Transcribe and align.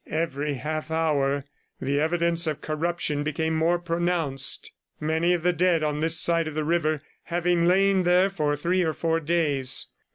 Every 0.09 0.55
half 0.55 0.89
hour, 0.89 1.45
the 1.79 1.99
evidence 1.99 2.47
of 2.47 2.59
corruption 2.59 3.21
became 3.21 3.53
more 3.55 3.77
pronounced 3.77 4.71
many 4.99 5.31
of 5.33 5.43
the 5.43 5.53
dead 5.53 5.83
on 5.83 5.99
this 5.99 6.19
side 6.19 6.47
of 6.47 6.55
the 6.55 6.63
river 6.65 7.03
having 7.25 7.67
lain 7.67 8.01
there 8.01 8.31
for 8.31 8.55
three 8.57 8.81
or 8.81 8.93
four 8.93 9.19
days. 9.19 9.89